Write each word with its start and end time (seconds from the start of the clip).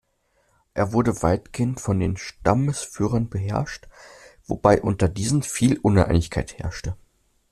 Er 0.73 0.93
wurde 0.93 1.21
weitgehend 1.21 1.79
von 1.79 1.99
den 1.99 2.17
Stammesführern 2.17 3.29
beherrscht, 3.29 3.87
wobei 4.47 4.81
unter 4.81 5.07
diesen 5.07 5.43
viel 5.43 5.77
Uneinigkeit 5.77 6.57
herrschte. 6.57 6.95